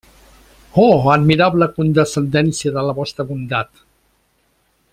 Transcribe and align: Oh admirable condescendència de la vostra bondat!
Oh 0.83 0.93
admirable 1.15 1.67
condescendència 1.75 2.73
de 2.79 2.85
la 2.89 2.97
vostra 3.01 3.27
bondat! 3.33 3.87